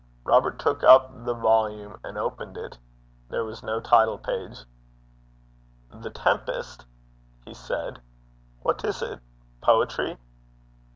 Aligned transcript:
Robert 0.23 0.57
took 0.57 0.83
up 0.83 1.11
the 1.25 1.35
volume 1.35 1.99
and 2.03 2.17
opened 2.17 2.57
it. 2.57 2.75
There 3.29 3.45
was 3.45 3.61
no 3.61 3.79
title 3.79 4.17
page. 4.17 4.57
'The 5.93 6.09
Tempest?' 6.09 6.87
he 7.45 7.53
said. 7.53 8.01
'What 8.63 8.83
is 8.83 8.99
't? 9.03 9.19
Poetry?' 9.61 10.17